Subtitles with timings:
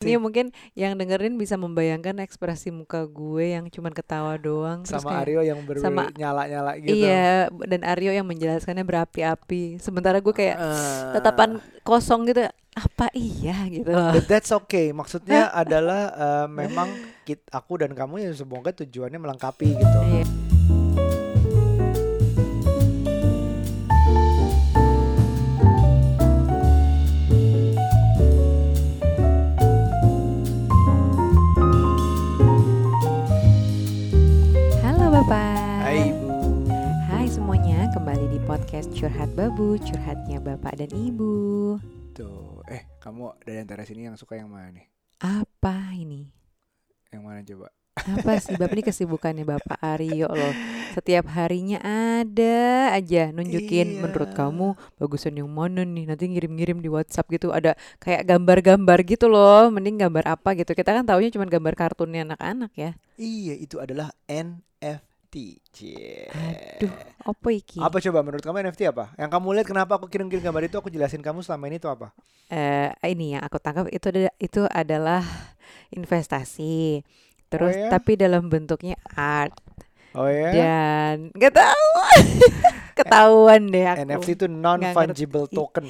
[0.00, 5.12] Ini mungkin yang dengerin bisa membayangkan ekspresi muka gue yang cuman ketawa doang terus sama
[5.12, 7.04] kayak Aryo yang sama- bernyala-nyala gitu.
[7.04, 9.76] Iya, dan Aryo yang menjelaskannya berapi-api.
[9.76, 12.48] Sementara gue kayak Eh, tatapan kosong gitu.
[12.72, 13.92] Apa iya gitu.
[13.92, 14.88] But that's okay.
[14.88, 16.88] Maksudnya adalah eh, memang
[17.28, 19.98] kit, aku dan kamu ya semoga tujuannya melengkapi gitu.
[20.16, 20.24] Iya.
[38.80, 41.32] Podcast Curhat Babu, curhatnya Bapak dan Ibu.
[42.16, 44.88] Tuh, eh kamu dari antara sini yang suka yang mana nih?
[45.20, 46.32] Apa ini?
[47.12, 47.68] Yang mana coba?
[48.00, 50.56] Apa sih Bapak ini kesibukannya Bapak Aryo loh.
[50.96, 51.76] Setiap harinya
[52.24, 54.00] ada aja nunjukin Iya.
[54.00, 56.08] menurut kamu bagusan yang mana nih.
[56.08, 59.68] Nanti ngirim-ngirim di WhatsApp gitu ada kayak gambar-gambar gitu loh.
[59.68, 60.72] Mending gambar apa gitu.
[60.72, 62.96] Kita kan taunya cuma gambar kartunnya anak-anak ya.
[63.20, 64.08] Iya, itu adalah
[65.30, 65.62] NFT.
[65.70, 66.26] Cie.
[66.26, 66.90] Aduh,
[67.22, 67.78] Apa iki?
[67.78, 69.14] Apa coba menurut kamu NFT apa?
[69.14, 72.10] Yang kamu lihat kenapa aku kirim-kirim gambar itu aku jelasin kamu selama ini itu apa?
[72.50, 75.22] eh ini yang aku tangkap itu ada- itu adalah
[75.94, 77.06] investasi.
[77.46, 77.86] Terus ya?
[77.88, 79.54] tapi dalam bentuknya art
[80.10, 80.50] Oh ya?
[80.50, 81.86] dan nggak tahu
[82.98, 84.02] ketahuan deh aku.
[84.02, 85.86] NFT itu non fungible token.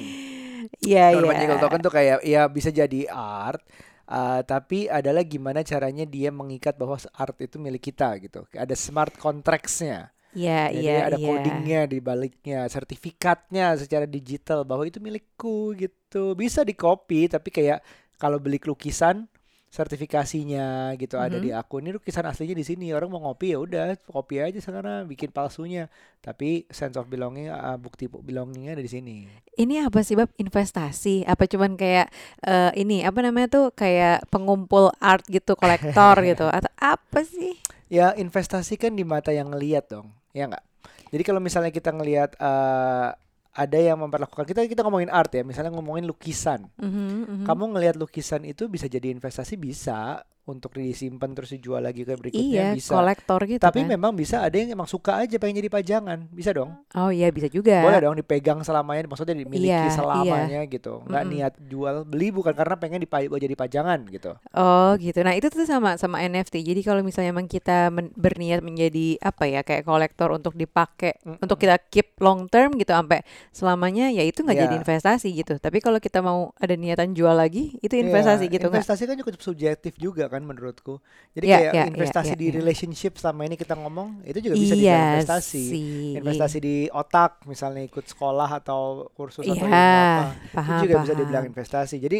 [0.85, 1.29] Iya non iya.
[1.33, 3.65] fungible token tuh kayak ya bisa jadi art
[4.11, 8.43] uh, tapi adalah gimana caranya dia mengikat bahwa art itu milik kita gitu.
[8.51, 10.11] Ada smart contracts-nya.
[10.31, 11.27] Iya Jadi iya ada iya.
[11.27, 16.35] codingnya di baliknya, sertifikatnya secara digital bahwa itu milikku gitu.
[16.35, 17.79] Bisa di copy tapi kayak
[18.19, 19.30] kalau beli lukisan
[19.71, 21.43] sertifikasinya gitu ada Mhm.
[21.43, 25.07] di akun ini lukisan aslinya di sini orang mau ngopi ya udah kopi aja sekarang
[25.07, 25.87] bikin palsunya
[26.19, 29.17] tapi sense of belonging uh, bukti belongingnya ada di sini
[29.51, 31.27] Ini apa sih bab investasi?
[31.27, 32.07] Apa cuman kayak
[32.39, 37.59] eh, ini apa namanya tuh kayak pengumpul art gitu, kolektor gitu atau apa sih?
[37.87, 40.63] ya investasi kan di mata yang ngelihat dong ya nggak
[41.11, 43.11] jadi kalau misalnya kita ngelihat uh,
[43.51, 46.71] ada yang memperlakukan kita kita ngomongin art ya misalnya ngomongin lukisan.
[46.79, 47.45] Mhm, mhm.
[47.47, 49.59] kamu ngelihat lukisan itu bisa jadi investasi?
[49.59, 53.89] Bisa untuk disimpan terus dijual lagi ke berikutnya iya, bisa kolektor gitu tapi kan.
[53.89, 57.47] memang bisa ada yang emang suka aja pengen jadi pajangan bisa dong Oh iya bisa
[57.47, 57.79] juga.
[57.79, 59.91] boleh dong dipegang selamanya maksudnya dimiliki Iya, iya.
[59.91, 61.33] selamanya gitu nggak Mm-mm.
[61.33, 65.21] niat jual beli bukan karena pengen dipa- buat jadi pajangan gitu Oh gitu.
[65.21, 66.59] Nah itu tuh sama sama NFT.
[66.61, 71.39] Jadi kalau misalnya memang kita men- berniat menjadi apa ya kayak kolektor untuk dipakai Mm-mm.
[71.39, 74.63] untuk kita keep long term gitu sampai selamanya ya itu nggak Iya.
[74.65, 75.53] jadi investasi gitu.
[75.55, 79.39] Tapi kalau kita mau ada niatan jual lagi itu investasi Iya, gitu investasi kan cukup
[79.39, 80.99] subjektif juga kan menurutku
[81.31, 82.53] jadi Iya, kayak iya, investasi iya, di iya.
[82.59, 85.79] relationship selama ini kita ngomong itu juga bisa Iya investasi sih.
[86.17, 90.95] investasi di otak misalnya ikut sekolah atau kursus atau ilmu Iya, apa paham itu juga
[91.01, 91.19] bisa paham.
[91.19, 91.95] dibilang investasi.
[91.97, 92.19] Jadi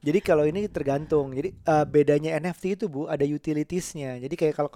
[0.00, 1.32] jadi kalau ini tergantung.
[1.34, 4.20] Jadi eh, bedanya NFT itu Bu ada utilitiesnya.
[4.20, 4.70] Jadi kayak kalau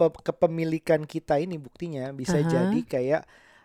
[0.00, 2.48] pe- kepemilikan kita ini buktinya bisa Aha.
[2.48, 3.22] jadi kayak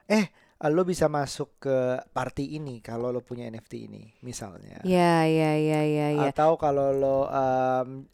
[0.07, 0.25] eh
[0.66, 1.78] lo bisa masuk ke
[2.16, 4.81] party ini kalau lo punya NFT ini misalnya.
[4.81, 6.30] Iya iya iya iya iya.
[6.31, 8.07] Atau kalau lo em,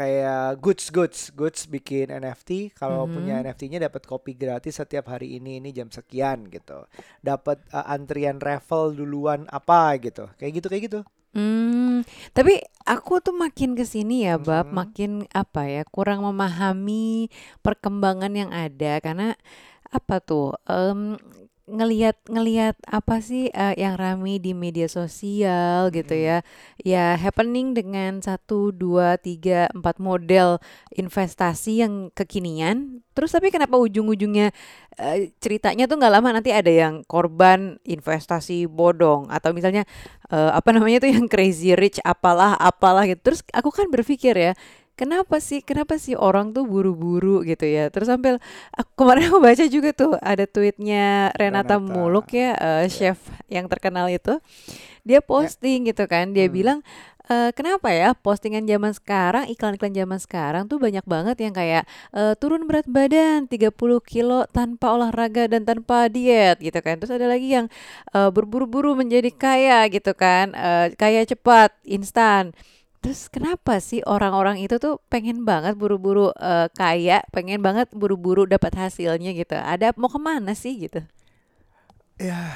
[0.00, 3.12] kayak goods goods goods bikin NFT kalau Mhm.
[3.12, 6.88] punya NFT-nya dapat kopi gratis setiap hari ini ini jam sekian gitu
[7.20, 11.00] dapat eh, antrian raffle duluan apa gitu kayak gitu kayak gitu
[11.30, 12.02] Hmm,
[12.34, 14.74] tapi aku tuh makin ke sini ya, Bab, Mhm.
[14.74, 17.30] makin apa ya, kurang memahami
[17.62, 19.38] perkembangan yang ada karena
[19.94, 20.58] apa tuh?
[20.66, 21.14] em,
[21.70, 26.24] ngelihat ngelihat apa sih eh, yang rame di media sosial gitu Mhm.
[26.26, 26.38] ya.
[26.82, 30.58] Ya happening dengan satu, dua, tiga, empat model
[30.92, 33.00] investasi yang kekinian.
[33.14, 34.50] Terus tapi kenapa ujung-ujungnya
[34.98, 39.86] eh, ceritanya tuh nggak lama nanti ada yang korban investasi bodong atau misalnya
[40.30, 43.32] eh, apa namanya tuh yang crazy rich apalah apalah gitu.
[43.32, 44.52] Terus aku kan berpikir ya,
[44.98, 47.88] kenapa sih kenapa sih orang tuh buru-buru gitu ya.
[47.90, 48.38] Terus sambil
[48.74, 51.82] aku, kemarin aku baca juga tuh ada tweetnya Renata, Renata.
[51.82, 53.18] Muluk ya, eh, chef
[53.50, 54.38] yang terkenal itu.
[55.06, 56.54] Dia posting gitu kan, dia Hmm.
[56.54, 56.78] bilang
[57.30, 62.34] "Eh, kenapa ya postingan zaman sekarang, iklan-iklan zaman sekarang tuh banyak banget yang kayak eh,
[62.42, 66.98] turun berat badan 30 kilo tanpa olahraga dan tanpa diet gitu kan.
[66.98, 67.70] Terus ada lagi yang
[68.12, 72.50] eh, berburu-buru menjadi kaya gitu kan, eh, kaya cepat, instan.
[73.00, 78.72] Terus kenapa sih orang-orang itu tuh pengen banget buru-buru eh, kaya, pengen banget buru-buru dapat
[78.76, 79.56] hasilnya gitu.
[79.56, 81.00] Ada mau ke mana sih gitu?
[82.18, 82.52] ya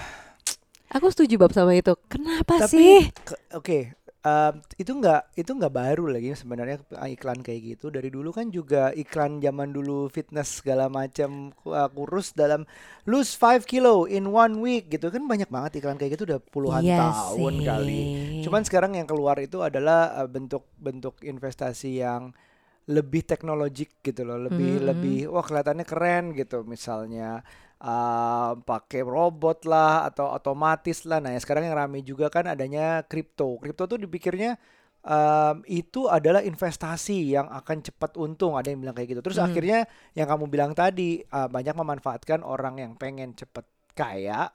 [0.97, 1.93] Aku setuju bab sama itu.
[2.13, 3.11] Kenapa tapi sih?
[3.27, 3.79] ke- oke
[4.25, 6.81] Um, itu nggak itu nggak baru lagi sebenarnya
[7.13, 7.93] iklan kayak gitu.
[7.93, 12.65] Dari dulu kan juga iklan zaman dulu fitness segala macam uh, kurus dalam
[13.05, 15.13] lose 5 kilo in one week gitu.
[15.13, 17.61] Kan banyak banget iklan kayak gitu udah puluhan Iya tahun sih.
[17.61, 18.09] kali.
[18.41, 22.33] Cuman sekarang yang keluar itu adalah uh, bentuk-bentuk investasi yang
[22.89, 24.37] lebih teknologik gitu loh.
[24.41, 27.41] Lebih Mhm, lebih wah kelihatannya keren gitu misalnya
[27.85, 31.21] uh, pakai robot lah atau otomatis lah.
[31.21, 33.61] Nah, ya sekarang yang ramai juga kan adanya kripto.
[33.61, 34.57] Kripto tuh dipikirnya
[35.05, 38.57] um, itu adalah investasi yang akan cepat untung.
[38.57, 39.21] Ada yang bilang kayak gitu.
[39.21, 39.53] Terus Hmm.
[39.53, 39.85] akhirnya
[40.17, 44.51] yang kamu bilang tadi uh, banyak memanfaatkan orang yang pengen cepet kaya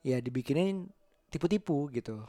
[0.00, 0.88] ya dibikinin
[1.30, 2.26] tipu-tipu gitu.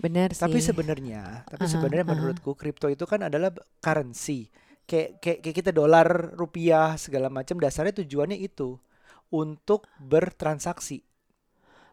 [0.00, 0.72] Benar Tapi sih.
[0.72, 2.12] sebenarnya, tapi Aha, sebenarnya aha.
[2.16, 3.52] menurutku kripto itu kan adalah
[3.84, 4.48] currency.
[4.88, 8.80] Kayak kayak, kayak kita dolar, rupiah segala macam dasarnya tujuannya itu
[9.30, 11.04] untuk bertransaksi.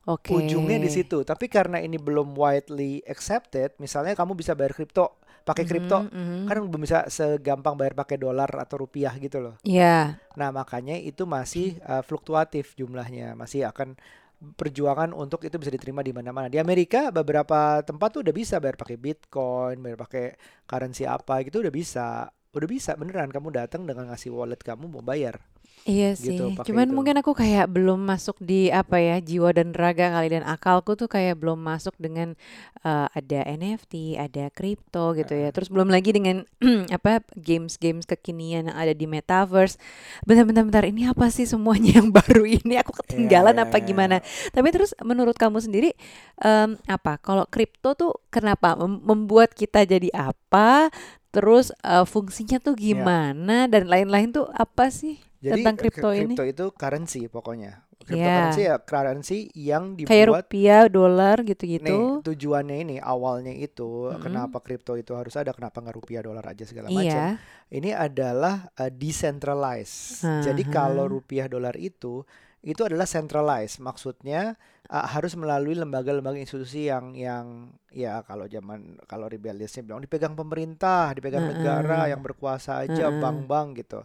[0.06, 0.38] Oke.
[0.38, 1.26] Ujungnya di situ.
[1.26, 6.46] Tapi karena ini belum widely accepted, misalnya kamu bisa bayar kripto, pakai kripto, Mhm, mhm.
[6.46, 9.58] kan belum bisa segampang bayar pakai dolar atau rupiah gitu loh.
[9.66, 10.22] Iya.
[10.38, 13.98] Nah, makanya itu masih uh, fluktuatif jumlahnya, masih akan
[14.36, 16.52] perjuangan untuk itu bisa diterima di mana-mana.
[16.54, 20.26] Di Amerika beberapa tempat tuh udah bisa bayar pakai Bitcoin, bayar pakai
[20.70, 22.30] currency apa gitu udah bisa.
[22.54, 25.42] Udah bisa beneran kamu datang dengan ngasih wallet kamu mau bayar.
[25.86, 26.34] Iya sih.
[26.34, 26.96] Gitu, Cuman itu.
[26.98, 31.06] mungkin aku kayak belum masuk di apa ya jiwa dan raga kali dan akalku tuh
[31.06, 32.34] kayak belum masuk dengan
[32.82, 35.54] eh, ada NFT, ada kripto gitu ya.
[35.54, 36.42] Terus belum lagi dengan
[36.98, 39.78] apa games-games kekinian yang ada di metaverse.
[40.26, 42.82] Bentar-bentar bentar ini apa sih semuanya yang baru ini?
[42.82, 43.90] Aku ketinggalan Iya, apa iya, iya.
[43.94, 44.16] gimana?
[44.58, 45.94] Tapi terus menurut kamu sendiri
[46.42, 47.22] em, apa?
[47.22, 50.90] Kalau kripto tuh kenapa Mem- membuat kita jadi apa?
[51.30, 52.98] Terus eh, fungsinya tuh Iya.
[52.98, 55.22] gimana dan lain-lain tuh apa sih?
[55.46, 56.34] Jadi Tentang kripto ini?
[56.34, 57.86] kripto itu currency pokoknya.
[57.96, 58.06] Iya.
[58.06, 61.98] Cryptocurrency ya currency yang Kayak dibuat rupiah, dolar Nih, gitu-gitu.
[62.22, 64.22] tujuannya ini awalnya itu Mm-mm.
[64.22, 67.06] kenapa kripto itu harus ada, kenapa nggak rupiah dolar aja segala macam.
[67.06, 67.38] Iya.
[67.72, 70.22] Ini adalah uh, decentralized.
[70.22, 72.26] Jadi kalau rupiah dolar itu
[72.66, 73.78] itu adalah centralized.
[73.78, 74.58] Maksudnya
[74.90, 81.14] uh, harus melalui lembaga-lembaga institusi yang yang ya kalau zaman kalau rebelliusnya bilang dipegang pemerintah,
[81.14, 82.18] dipegang negara Heeh.
[82.18, 83.22] yang berkuasa aja, Heeh.
[83.22, 84.02] bank-bank gitu.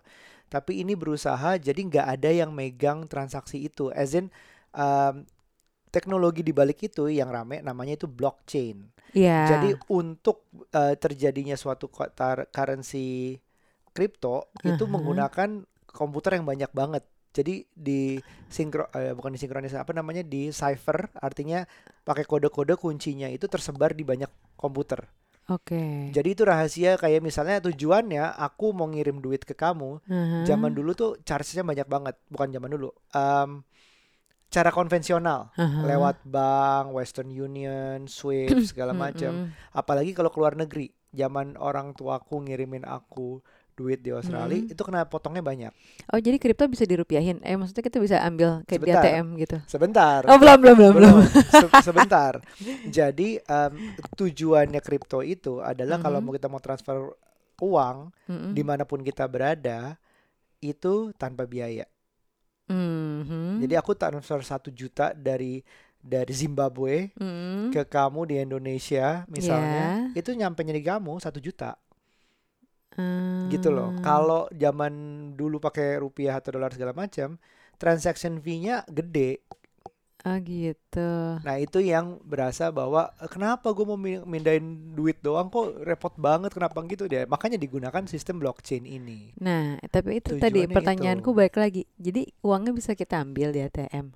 [0.50, 3.94] Tapi ini berusaha jadi nggak ada yang megang transaksi itu.
[3.94, 4.28] As in
[4.74, 5.22] um,
[5.94, 8.82] teknologi di balik itu yang rame namanya itu blockchain.
[9.14, 9.46] Iya.
[9.46, 11.86] Jadi untuk uh, terjadinya suatu
[12.50, 13.38] currency
[13.90, 14.90] kripto itu Aha.
[14.90, 15.50] menggunakan
[15.90, 17.06] komputer yang banyak banget.
[17.30, 18.18] Jadi di
[18.50, 21.62] sinkro eh, bukan disinkronis apa namanya di cipher artinya
[22.02, 25.06] pakai kode-kode kuncinya itu tersebar di banyak komputer.
[25.50, 26.14] Oke.
[26.14, 29.98] Jadi itu rahasia kayak misalnya tujuannya aku mau ngirim duit ke kamu.
[30.06, 30.46] Aha.
[30.46, 32.94] Zaman dulu tuh charge-nya banyak banget, bukan zaman dulu.
[33.10, 33.66] Em,
[34.50, 35.86] cara konvensional Aha.
[35.86, 39.50] lewat bank, Western Union, Swift segala macam.
[39.74, 43.42] Apalagi kalau keluar negeri, zaman orang tuaku ngirimin aku
[43.80, 44.72] duit di Australia, Mm.
[44.76, 45.72] itu kena potongnya banyak.
[46.06, 47.40] Oh, jadi kripto bisa dirupiahin.
[47.40, 49.02] Eh, maksudnya kita bisa ambil kayak di Sebentar.
[49.08, 49.56] ATM gitu.
[49.64, 50.20] Sebentar.
[50.28, 51.14] Oh, belum belum belum belum.
[51.16, 51.24] belum.
[51.48, 52.32] Se- sebentar.
[52.86, 53.72] Jadi em,
[54.12, 56.24] tujuannya kripto itu adalah kalau Mhm.
[56.26, 57.08] mau kita mau transfer
[57.56, 58.52] uang Mm-mm.
[58.52, 59.96] di mana pun kita berada
[60.58, 61.88] itu tanpa biaya.
[62.66, 63.60] Mhm.
[63.60, 65.58] Jadi aku transfer satu juta dari
[65.96, 67.68] dari Zimbabwe Mm.
[67.70, 70.16] ke kamu di Indonesia misalnya, Ya.
[70.16, 71.76] itu nyampe di kamu satu juta.
[72.96, 73.50] Hmm.
[73.52, 73.90] gitu loh.
[74.06, 74.92] Kalau zaman
[75.38, 77.28] dulu pakai rupiah atau dolar segala macam,
[77.80, 79.40] transaction fee-nya gede.
[80.24, 81.00] Oh, gitu.
[81.46, 84.66] Nah itu yang berasa bahwa "Eh, kenapa gue mau mi- mindahin
[84.98, 87.24] duit doang kok repot banget kenapa gitu deh.
[87.32, 89.20] Makanya digunakan sistem blockchain ini.
[89.46, 91.34] Nah, tapi itu tadi Tujuannya pertanyaanku itu.
[91.38, 91.82] balik lagi.
[92.06, 94.06] Jadi uangnya bisa kita ambil di ATM.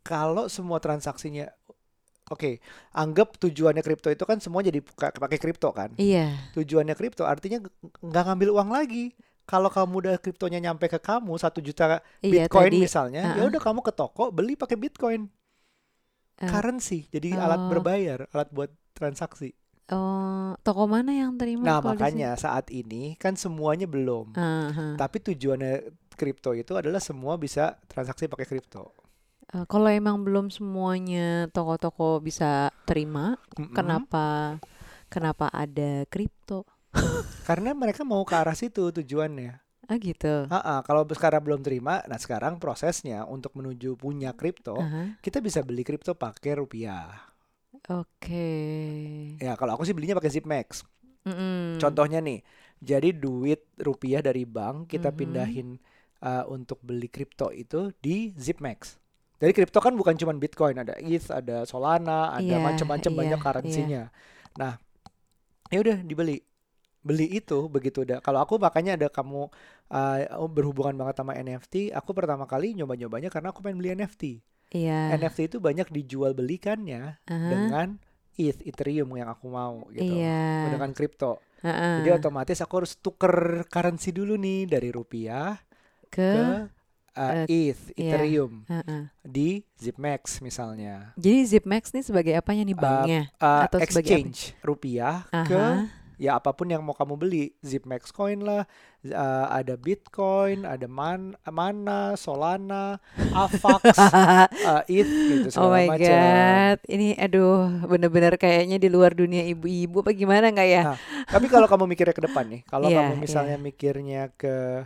[0.00, 1.46] Kalau semua transaksinya,
[2.30, 2.62] oke,
[2.94, 5.92] anggap tujuannya kripto itu kan semua jadi pakai kripto kan.
[5.98, 6.54] Iya.
[6.54, 7.60] Tujuannya kripto artinya
[8.00, 9.12] nggak ngambil uang lagi.
[9.44, 12.78] Kalau kamu udah kriptonya nyampe ke kamu satu juta Iya Bitcoin tadi.
[12.86, 13.50] misalnya, ya uh-uh.
[13.50, 15.26] udah kamu ke toko beli pakai Bitcoin.
[16.40, 17.68] Eh, currency jadi alat oh.
[17.68, 19.52] berbayar alat buat transaksi
[19.90, 24.94] Oh, toko mana yang terima nah makanya saat ini kan semuanya belum Aha.
[24.94, 28.94] tapi tujuannya kripto itu adalah semua bisa transaksi pakai kripto
[29.50, 33.74] Eh, kalau emang belum semuanya toko-toko bisa terima, Mm-mm.
[33.74, 34.58] kenapa
[35.10, 36.62] kenapa ada kripto?
[37.48, 39.58] karena mereka mau ke arah situ tujuannya
[39.90, 40.46] Ah gitu.
[40.50, 45.18] Ah, ah, kalau sekarang belum terima nah sekarang prosesnya untuk menuju punya kripto Aha.
[45.24, 47.06] kita bisa beli kripto pakai rupiah
[47.88, 48.46] Oke.
[49.40, 50.84] ya kalau aku sih belinya pakai Zipmax
[51.26, 51.80] Mm-mm.
[51.80, 52.40] contohnya nih
[52.80, 55.16] jadi duit rupiah dari bank kita Mhm.
[55.16, 55.68] pindahin
[56.24, 58.99] uh, untuk beli kripto itu di Zipmax.
[59.40, 63.38] Jadi kripto kan bukan cuma Bitcoin, ada ETH, ada Solana, ada Iya, macam-macam iya, banyak
[63.40, 63.44] iya.
[63.44, 64.02] currency-nya.
[64.60, 64.76] Nah,
[65.72, 66.44] ya udah dibeli
[67.00, 69.48] beli itu begitu udah kalau aku makanya ada kamu
[69.88, 70.18] uh,
[70.52, 75.16] berhubungan banget sama NFT aku pertama kali nyoba nyobanya karena aku pengen beli NFT Iya.
[75.16, 77.48] NFT itu banyak dijual belikannya Aha.
[77.48, 77.96] dengan
[78.36, 80.76] ETH Ethereum yang aku mau gitu Iya.
[80.76, 82.04] dengan kripto Heeh.
[82.04, 85.56] jadi otomatis aku harus tuker currency dulu nih dari rupiah
[86.12, 86.44] ke ke
[87.16, 88.16] uh, eh, ETH iya.
[88.16, 89.02] Ethereum Heeh.
[89.24, 89.48] di
[89.78, 93.22] Zipmax misalnya Jadi Zipmax nih sebagai apanya nih Uh, banknya?
[93.36, 94.20] Uh, Atau sebagai apa?
[94.20, 95.16] exchange rupiah
[95.48, 95.64] ke
[96.20, 98.68] ya apa pun yang mau kamu beli Zipmax coin lah
[99.08, 103.00] uh, ada Bitcoin ada man Mana Solana
[103.48, 109.16] Avax uh, ETH gitu Oh segala my macam god, ini aduh bener-bener kayaknya di luar
[109.16, 110.82] dunia ibu-ibu apa gimana nggak ya?
[110.92, 114.84] Nah, tapi kalau kamu mikirnya ke depan nih kalau Iya, kamu misalnya mikirnya ke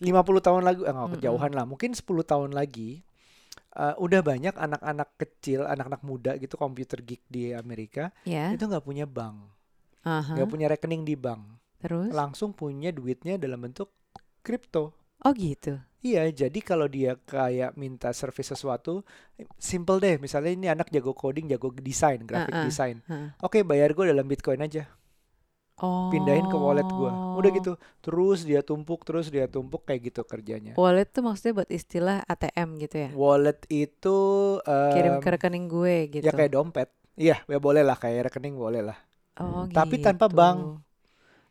[0.00, 1.14] 50 tahun lagi eh, nggak Mm-mm.
[1.16, 3.04] kejauhan lah mungkin 10 tahun lagi
[3.76, 8.82] uh, udah banyak anak-anak kecil anak-anak muda gitu komputer geek di Amerika Ya, itu nggak
[8.82, 9.36] punya bank
[10.02, 11.44] nggak punya rekening di bank
[11.80, 12.08] Terus?
[12.10, 13.92] langsung punya duitnya dalam bentuk
[14.40, 15.76] kripto Oh gitu.
[16.00, 19.04] Iya, jadi kalau dia kayak minta service sesuatu,
[19.60, 20.16] simple deh.
[20.16, 22.96] Misalnya ini anak jago coding, jago desain, graphic Ah, ah, design.
[23.04, 23.28] ah.
[23.44, 24.88] Oke, bayar gue dalam Bitcoin aja.
[25.80, 26.12] Oh.
[26.12, 27.12] Pindahin ke wallet gue.
[27.40, 27.72] Udah gitu.
[28.04, 30.76] Terus dia tumpuk, terus dia tumpuk kayak gitu kerjanya.
[30.76, 33.10] Wallet tuh maksudnya buat istilah ATM gitu ya?
[33.16, 34.16] Wallet itu
[34.60, 36.24] Kirim em, ke rekening gue gitu.
[36.28, 36.88] ya kayak dompet.
[37.16, 38.98] Iya, ya boleh lah kayak rekening boleh lah.
[39.40, 40.36] Oh Tapi tanpa gitu.
[40.36, 40.84] bank.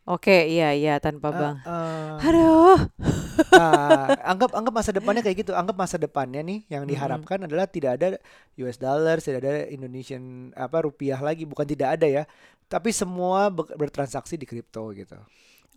[0.09, 1.57] Oke, iya iya tanpa Ah, bank.
[1.65, 2.17] ah.
[2.25, 2.77] Aduh.
[3.49, 5.51] Nah, anggap anggap masa depannya kayak gitu.
[5.57, 8.07] Anggap masa depannya nih yang diharapkan adalah tidak ada
[8.61, 12.23] US dollar, tidak ada Indonesian apa rupiah lagi, bukan tidak ada ya.
[12.69, 15.17] Tapi semua be- bertransaksi di kripto gitu.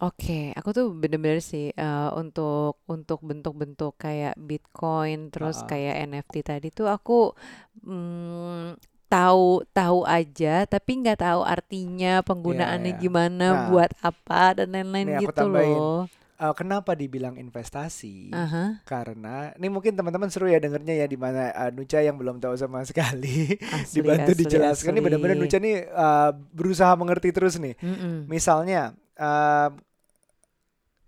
[0.02, 5.66] Oke, aku tuh bener-bener sih eh, untuk untuk bentuk-bentuk kayak Bitcoin terus Ah, ah.
[5.70, 7.30] kayak NFT tadi tuh aku
[7.86, 8.74] mm,
[9.12, 13.00] tahu tahu aja tapi nggak tahu artinya penggunaannya iya.
[13.02, 15.76] gimana Nah, buat apa dan lain-lain gitu tambahin.
[15.76, 16.00] loh.
[16.34, 18.34] Eh, kenapa dibilang investasi?
[18.34, 22.42] Aha, Karena ini mungkin teman-teman seru ya dengernya ya di mana eh, Nucha yang belum
[22.42, 24.90] tahu sama sekali asli dibantu asli dijelaskan.
[24.90, 25.42] Ini benar-benar asli.
[25.44, 27.78] Nucha nih eh, berusaha mengerti terus nih.
[27.78, 29.68] Mm-mm, Misalnya, eh,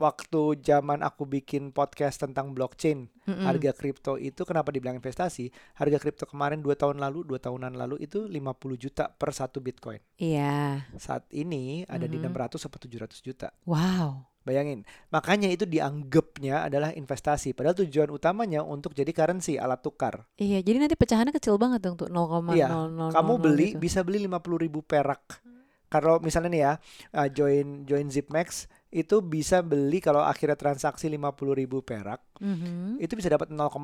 [0.05, 3.41] waktu zaman aku bikin podcast tentang blockchain, mm-mm.
[3.41, 5.49] harga kripto itu kenapa dibilang investasi?
[5.73, 8.37] Harga kripto kemarin dua tahun lalu, dua tahunan lalu itu 50
[8.77, 9.99] juta per satu bitcoin.
[10.15, 12.29] Iya, Saat ini ada di Mhm.
[12.29, 13.49] 600 atau 700 juta.
[13.65, 14.29] wow.
[14.45, 17.57] Bayangin, makanya itu dianggapnya adalah investasi.
[17.57, 20.29] Padahal tujuan utamanya untuk jadi currency, alat tukar.
[20.37, 22.69] Iya, jadi nanti pecahannya kecil banget dong tuh 0,0000 Iya,
[23.09, 23.81] Kamu beli gitu.
[23.81, 25.41] bisa beli 50 ribu perak.
[25.89, 26.73] Kalau misalnya nih ya,
[27.15, 33.13] uh, join join Zipmax itu bisa beli kalau akhirnya transaksi 50 ribu perak, Mhm, itu
[33.13, 33.75] bisa dapat 0,00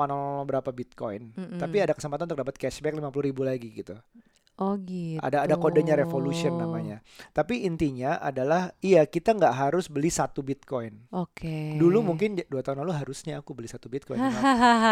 [0.45, 1.35] berapa bitcoin.
[1.35, 1.59] mm-mm.
[1.59, 3.99] Tapi ada kesempatan untuk dapat cashback 50 ribu lagi gitu.
[4.55, 5.17] Oh gitu.
[5.19, 7.01] Ada ada kodenya Revolution namanya.
[7.33, 11.09] Tapi intinya adalah iya kita nggak harus beli satu bitcoin.
[11.11, 11.75] Oke.
[11.75, 14.45] Dulu mungkin dua tahun lalu harusnya aku beli satu bitcoin lima-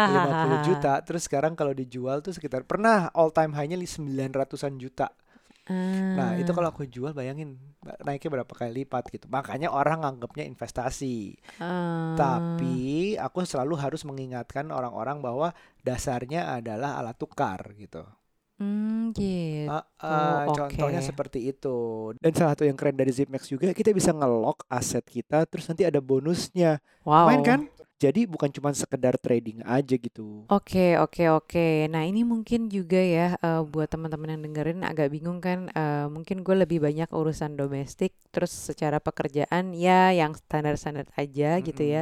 [0.65, 0.97] 50 juta.
[1.05, 5.13] Terus sekarang kalau dijual tuh sekitar pernah all time high-nya 900-an juta.
[6.17, 9.25] Nah, itu Ah, kalau aku jual bayangin ba- naiknya berapa kali lipat gitu.
[9.29, 11.37] Makanya orang anggapnya investasi.
[11.61, 12.17] ah.
[12.17, 15.53] Tapi aku selalu harus mengingatkan orang-orang bahwa
[15.85, 18.03] dasarnya adalah alat tukar gitu.
[18.59, 19.71] Hmm, gitu.
[19.71, 20.57] Ah, ah, oke.
[20.59, 21.77] contohnya seperti itu.
[22.19, 25.87] Dan salah satu yang keren dari Zipmax juga kita bisa nge-lock aset kita terus nanti
[25.87, 26.83] ada bonusnya.
[27.07, 27.31] Wow.
[27.31, 27.59] Main kan?
[27.99, 30.47] Jadi bukan cuma sekedar trading aja gitu.
[30.49, 31.85] Oke, oke, oke.
[31.93, 35.69] Nah, ini mungkin juga ya eh, buat teman-teman yang dengerin agak bingung kan.
[35.69, 41.85] eh, mungkin gue lebih banyak urusan domestik, terus secara pekerjaan ya yang standar-standar aja gitu
[41.85, 42.01] ya.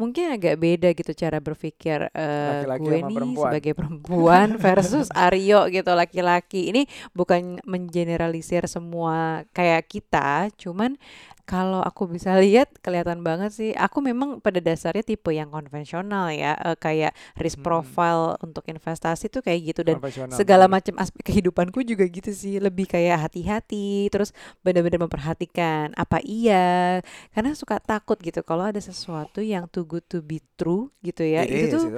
[0.00, 3.44] Mungkin agak beda gitu cara berpikir eh, Laki-laki gue sama nih perempuan.
[3.44, 6.72] sebagai perempuan versus Aryo gitu laki-laki.
[6.72, 10.96] Ini bukan mengeneralisir semua kayak kita, cuman
[11.42, 13.70] kalau aku bisa lihat kelihatan banget sih.
[13.74, 17.66] Aku memang pada dasarnya tipe yang konvensional ya, eh, kayak risk Mm-mm.
[17.66, 19.80] profile untuk investasi tuh kayak gitu.
[19.82, 19.98] Dan
[20.30, 22.62] segala macam aspek kehidupanku juga gitu sih.
[22.62, 24.30] Lebih kayak hati-hati terus
[24.62, 27.02] benar-benar memperhatikan apa iya.
[27.34, 31.42] Karena suka takut gitu kalau ada sesuatu yang too good to be true gitu ya.
[31.42, 31.90] It itu is, tuh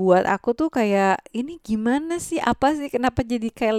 [0.00, 2.40] buat aku tuh kayak ini gimana sih?
[2.40, 2.88] Apa sih?
[2.88, 3.74] Kenapa jadi kayak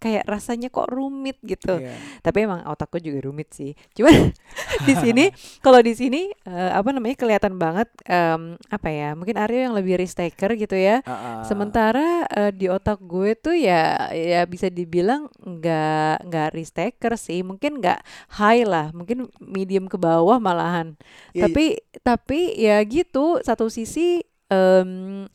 [0.00, 1.92] kayak rasanya kok rumit gitu Iya.
[2.24, 4.32] tapi emang otakku juga rumit sih cuman
[4.88, 5.24] di sini
[5.64, 10.00] kalau di sini eh, apa namanya kelihatan banget em, apa ya mungkin Aryo yang lebih
[10.00, 11.44] risk taker gitu ya Ah, ah.
[11.44, 17.44] Sementara eh, di otak gue tuh ya ya bisa dibilang nggak nggak risk taker sih,
[17.44, 18.00] mungkin nggak
[18.36, 20.96] high lah, mungkin medium ke bawah malahan.
[21.36, 21.64] Iya, Tapi
[22.00, 25.26] tapi ya gitu satu sisi em,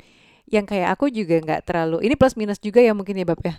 [0.50, 2.06] yang kayak aku juga nggak terlalu.
[2.06, 3.56] Ini plus minus juga ya mungkin ya Bab ya.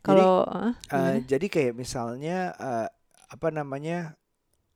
[0.00, 1.20] Kalau eh, Eh, gimana?
[1.28, 2.88] jadi kayak misalnya eh,
[3.30, 4.16] apa namanya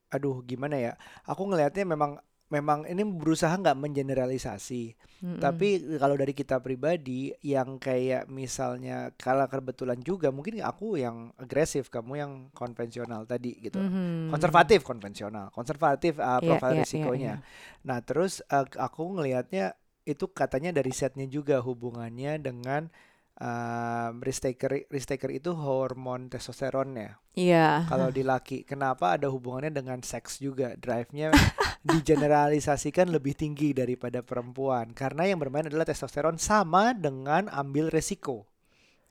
[0.08, 0.92] aduh gimana ya
[1.26, 4.94] aku ngelihatnya memang memang ini berusaha nggak mengeneralisasi
[5.26, 5.42] Mm-mm.
[5.42, 11.90] tapi kalau dari kita pribadi yang kayak misalnya kalau kebetulan juga mungkin aku yang agresif
[11.90, 14.30] kamu yang konvensional tadi gitu Mhm.
[14.30, 17.82] konservatif konvensional konservatif uh, profil iya, iya, risikonya iya.
[17.82, 19.74] nah terus uh, aku ngelihatnya
[20.04, 22.92] itu katanya dari setnya juga hubungannya dengan
[23.40, 27.18] um, risk taker risk taker itu hormon testosteronnya.
[27.34, 27.90] Iya.
[27.90, 30.78] kalau di laki kenapa ada hubungannya dengan seks juga?
[30.78, 31.34] Drive-nya
[31.90, 34.94] digeneralisasikan lebih tinggi daripada perempuan.
[34.94, 38.46] Karena yang bermain adalah testosteron sama dengan ambil resiko.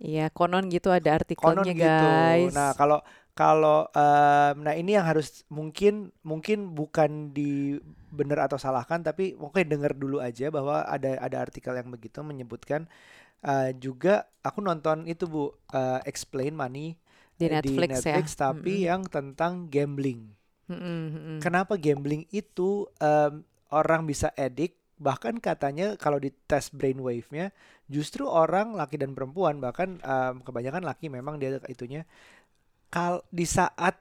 [0.03, 1.87] Iya, konon gitu ada konon artikelnya gitu.
[1.87, 2.51] guys.
[2.51, 2.99] nah kalau
[3.33, 7.81] kalau em, nah ini yang harus mungkin mungkin bukan di
[8.13, 12.85] benar atau salahkan tapi oke dengar dulu aja bahwa ada ada artikel yang begitu menyebutkan
[13.45, 16.97] eh, juga aku nonton itu Bu eh, Explain Money
[17.37, 18.21] Di eh, Netflix ya?
[18.37, 18.89] tapi Mm-mm.
[18.89, 20.21] yang tentang gambling
[20.69, 21.41] mm-mm.
[21.41, 27.51] Kenapa gambling itu em, orang bisa edik bahkan katanya kalau di tes brainwave-nya
[27.91, 32.07] justru orang laki dan perempuan bahkan em, kebanyakan laki memang dia itunya
[32.93, 33.97] kal di saat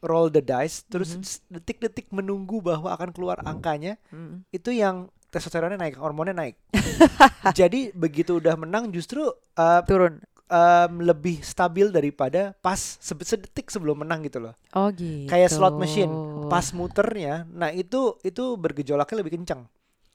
[0.00, 1.22] roll the dice terus Mhm.
[1.22, 4.44] s- detik-detik menunggu bahwa akan keluar angkanya Mm-mm.
[4.50, 6.60] itu yang testosteronnya naik hormonnya naik
[7.56, 9.24] jadi begitu udah menang justru
[9.54, 10.20] eh, Turun.
[10.44, 15.24] em, lebih stabil daripada pas se- sedetik sebelum menang gitu loh Oh gitu.
[15.24, 16.12] kayak slot machine
[16.46, 19.64] pas muternya nah itu itu bergejolaknya lebih kencang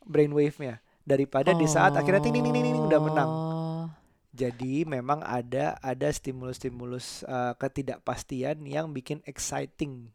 [0.04, 3.49] brainwave-nya daripada di saat akhirnya ting ting ting ting udah menang Oh.
[4.40, 10.08] Jadi memang ada ada stimulus-stimulus eh, ketidakpastian yang bikin exciting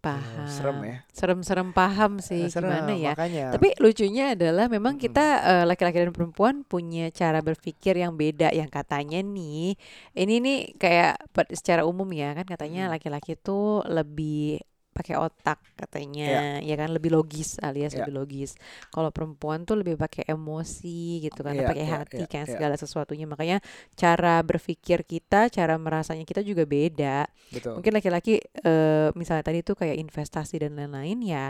[0.00, 0.48] Paham.
[0.48, 0.96] serem ya.
[1.12, 3.12] Serem-serem paham Eh, sih serem, gimana ya.
[3.12, 8.48] makanya Tapi lucunya adalah memang kita eh, laki-laki dan perempuan punya cara berpikir yang beda
[8.48, 9.76] yang katanya nih
[10.14, 11.20] ini nih kayak
[11.52, 12.92] secara umum ya kan katanya Mm.
[12.96, 18.04] laki-laki tuh lebih pakai otak katanya ya kan lebih logis alias Ya.
[18.04, 18.58] lebih logis.
[18.90, 22.52] Kalau perempuan tuh lebih pakai emosi gitu kan, Ya, pakai ya, hati ya, kan ya.
[22.58, 23.24] segala sesuatunya.
[23.30, 23.58] Makanya
[23.94, 27.26] cara berpikir kita, cara merasanya kita juga beda.
[27.50, 31.44] betul Mungkin laki-laki eh, misalnya tadi tuh kayak investasi dan lain-lain ya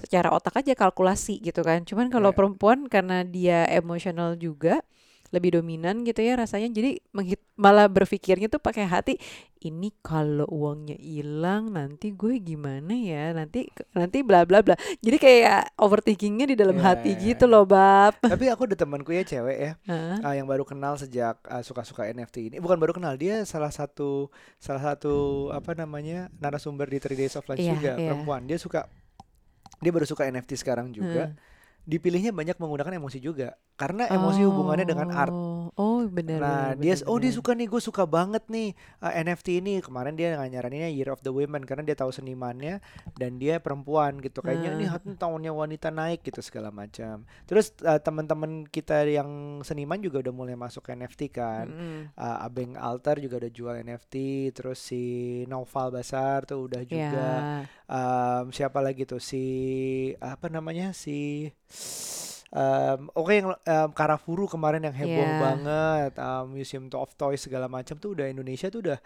[0.00, 1.84] secara otak aja kalkulasi gitu kan.
[1.84, 2.36] Cuman kalau Ya.
[2.36, 4.80] perempuan karena dia emosional juga
[5.30, 9.14] lebih dominan gitu ya rasanya jadi menghit- malah berpikirnya tuh pakai hati
[9.60, 15.60] ini kalau uangnya hilang nanti gue gimana ya nanti nanti bla bla bla jadi kayak
[15.76, 17.52] overthinkingnya di dalam Ya, hati ya, gitu ya.
[17.52, 20.18] loh bab tapi aku ada temanku ya cewek ya Hah?
[20.20, 24.32] ah, yang baru kenal sejak ah, suka-suka NFT ini bukan baru kenal dia salah satu
[24.56, 25.14] salah satu
[25.50, 28.06] apa namanya narasumber di 3 Days of Lunch Iya, juga iya.
[28.08, 28.88] perempuan dia suka
[29.76, 31.36] dia baru suka NFT sekarang juga Hmm.
[31.84, 33.56] Dipilihnya banyak menggunakan emosi juga.
[33.76, 35.32] Karena emosi hubungannya dengan art
[35.78, 39.12] Oh, benar Nah, benar, dia benar, oh dia suka nih, gue suka banget nih uh,
[39.12, 39.78] NFT ini.
[39.78, 42.82] Kemarin dia nyaraninnya Year of the Women karena dia tahu senimannya
[43.14, 44.40] dan dia perempuan gitu.
[44.40, 47.22] Kayaknya ini hat- tahunnya wanita naik gitu segala macam.
[47.46, 51.68] Terus uh, teman-teman kita yang seniman juga udah mulai masuk NFT kan.
[51.70, 52.14] Mm-mm.
[52.16, 54.14] Uh, Abeng Alter juga udah jual NFT.
[54.56, 55.02] Terus si
[55.46, 57.28] Naufal Basar tuh udah juga.
[57.30, 57.64] Ya.
[57.90, 59.42] Um, siapa lagi tuh si
[60.22, 61.50] apa namanya si
[62.50, 65.38] um, oke yang um, Karafuru kemarin yang heboh Iya.
[65.40, 68.98] banget um, Museum of Toys segala macam tuh udah Indonesia tuh udah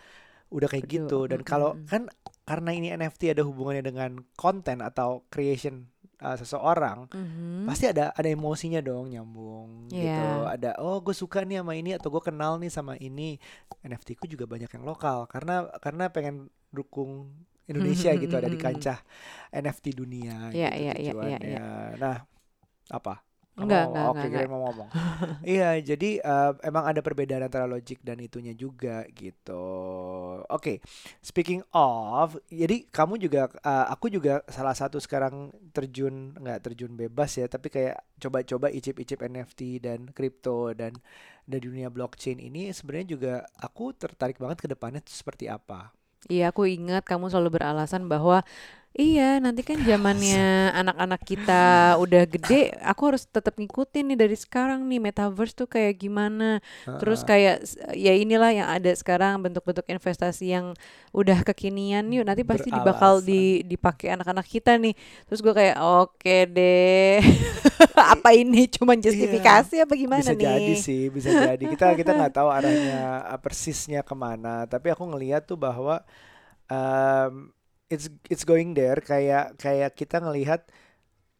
[0.53, 1.89] udah kayak Betul, gitu dan kalau mm-mm.
[1.89, 2.03] kan
[2.45, 5.89] karena ini NFT ada hubungannya dengan konten atau creation
[6.21, 7.65] uh, seseorang Mhm.
[7.65, 10.55] pasti ada ada emosinya dong nyambung gitu Iya.
[10.55, 13.41] ada oh gue suka nih sama ini atau gue kenal nih sama ini
[13.83, 17.33] NFT ku juga banyak yang lokal karena karena pengen dukung
[17.65, 19.01] Indonesia gitu ada di kancah
[19.51, 21.61] NFT dunia Iya, gitu iya, iya, iya, tujuannya.
[21.97, 22.17] Nah,
[22.93, 23.25] apa?
[23.55, 24.89] Enggak, Kamu- enggak, Oke, enggak, kirain mau ngomong.
[25.55, 29.63] iya, jadi eh, emang ada perbedaan antara logik dan itunya juga gitu.
[30.51, 30.83] Oke,
[31.23, 37.31] speaking of, jadi kamu juga, eh, aku juga salah satu sekarang terjun, nggak terjun bebas
[37.39, 40.99] ya, tapi kayak coba-coba icip-icip NFT dan kripto dan
[41.47, 45.93] dari dunia blockchain ini sebenarnya juga aku tertarik banget ke depannya seperti apa.
[46.33, 48.41] Iya, aku ingat kamu selalu beralasan bahwa
[48.95, 54.87] iya nanti kan zamannya anak-anak kita udah gede, aku harus tetap ngikutin nih dari sekarang
[54.87, 56.63] nih metaverse tuh kayak gimana.
[56.87, 60.79] Terus kayak ya inilah yang ada sekarang bentuk-bentuk investasi yang
[61.11, 63.27] udah kekinian yuk nanti pasti Beralasan.
[63.27, 64.95] di dipakai anak-anak kita nih.
[65.27, 67.19] Terus gue kayak oke deh.
[68.15, 70.45] Apa ini cuma justifikasi apa gimana bisa nih?
[70.45, 75.05] jadi sih bisa jadi kita kita nggak tahu arahnya uh, persisnya ke mana tapi aku
[75.09, 76.03] ngelihat tuh bahwa
[76.69, 77.54] um,
[77.87, 80.65] it's it's going there kayak kayak kita ngelihat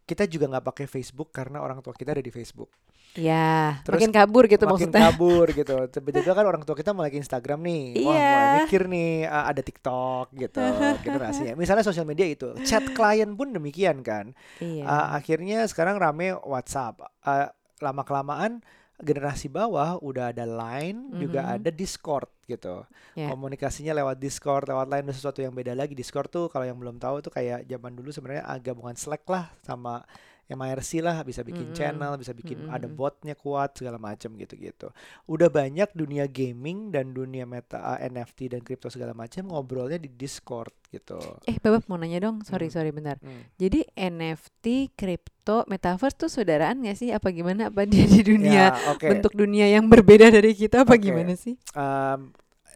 [0.05, 2.69] kita juga nggak pakai Facebook karena orang tua kita ada di Facebook
[3.15, 5.07] Ya, Terus makin kabur gitu makin maksudnya.
[5.07, 5.77] kabur gitu.
[5.95, 8.03] Tiba-tiba kan orang tua kita mulai ke Instagram nih.
[8.03, 8.27] Wah, Iya.
[8.27, 10.59] mulai mikir nih ada TikTok gitu
[10.99, 11.55] generasinya.
[11.55, 12.59] Misalnya sosial media itu.
[12.67, 14.35] Chat klien pun demikian kan.
[14.59, 14.83] Iya.
[14.83, 17.07] Ah, akhirnya sekarang rame WhatsApp.
[17.23, 18.67] Ah, lama-kelamaan
[19.03, 21.51] generasi bawah udah ada Line, juga Mhm.
[21.59, 22.87] ada Discord gitu.
[23.15, 23.27] Ya.
[23.27, 25.97] Komunikasinya lewat Discord, lewat Line itu sesuatu yang beda lagi.
[25.97, 29.51] Discord tuh kalau yang belum tahu tuh kayak zaman dulu sebenarnya agak gabungan Slack lah
[29.65, 30.05] sama
[30.45, 31.77] MIRC lah bisa bikin Mm-mm.
[31.77, 32.95] channel, bisa bikin ada Mm-mm.
[32.95, 34.93] botnya kuat segala macam gitu-gitu.
[35.25, 40.09] Udah banyak dunia gaming dan dunia meta ah, NFT dan kripto segala macam ngobrolnya di
[40.09, 41.17] Discord gitu.
[41.45, 42.45] Eh, Babak mau nanya dong.
[42.45, 42.77] Sorry, Hmm.
[42.77, 43.17] sorry bentar.
[43.19, 43.49] Hmm.
[43.57, 47.09] Jadi NFT, kripto, metaverse tuh saudaraan gak sih?
[47.09, 47.73] Apa gimana?
[47.73, 49.09] Apa dia di dunia Ya, oke.
[49.09, 50.85] bentuk dunia yang berbeda dari kita?
[50.85, 51.09] Apa Oke.
[51.09, 51.57] gimana sih?
[51.73, 52.31] Um,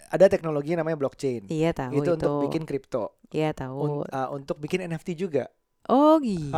[0.09, 1.47] ada teknologi namanya blockchain.
[1.47, 2.13] Iya tahu itu itu.
[2.17, 3.77] untuk bikin kripto, Iya tahu.
[3.77, 5.53] Un- ah, untuk bikin NFT juga.
[5.89, 6.53] Oh gitu.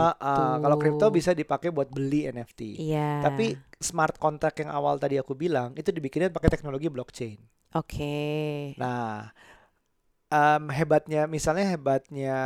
[0.60, 2.82] Kalau kripto bisa dipakai buat beli NFT.
[2.82, 3.22] Iya.
[3.22, 7.38] Tapi smart contract yang awal tadi aku bilang itu dibikinnya pakai teknologi blockchain.
[7.78, 8.74] Oke.
[8.74, 9.30] Nah,
[10.26, 12.36] em, hebatnya, misalnya hebatnya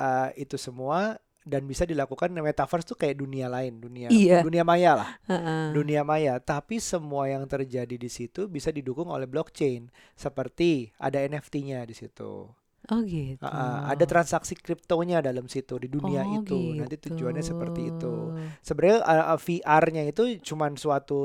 [0.00, 4.40] eh, itu semua dan bisa dilakukan metaverse tuh kayak dunia lain, dunia Iya.
[4.40, 5.76] dunia maya lah, Heeh.
[5.76, 6.40] dunia maya.
[6.40, 9.92] Tapi semua yang terjadi di situ bisa didukung oleh blockchain.
[10.16, 12.48] Seperti ada NFT-nya di situ.
[12.84, 13.40] Oh gitu.
[13.40, 16.76] Ah, ada transaksi kriptonya dalam situ di dunia Oh, itu.
[16.76, 17.16] Nanti gitu.
[17.16, 18.14] tujuannya seperti itu.
[18.60, 21.18] Sebenarnya uh, uh, VR-nya itu cuman suatu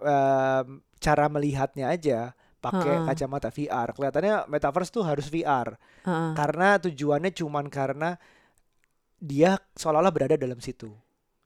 [0.00, 2.32] um, cara melihatnya aja
[2.64, 3.06] pakai Ha-ha.
[3.12, 3.92] kacamata VR.
[3.92, 6.30] Kelihatannya metaverse tuh harus VR Heeh.
[6.32, 8.16] karena tujuannya cuman karena
[9.18, 10.90] dia seolah-olah berada dalam situ.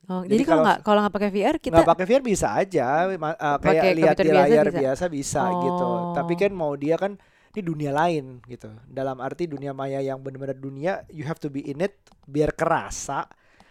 [0.07, 2.87] Oh, Jadi jadi kalau nggak kalau nggak pakai VR kita Nggak pakai VR bisa aja,
[3.11, 4.79] uh, kayak lihat di biasa layar bisa?
[4.79, 5.89] biasa bisa gitu.
[6.15, 6.39] Tapi Oh.
[6.39, 7.19] kan mau dia kan
[7.57, 8.69] ini dunia lain gitu.
[8.85, 11.97] Dalam arti dunia maya yang benar-benar dunia, you have to be in it
[12.29, 13.25] biar kerasa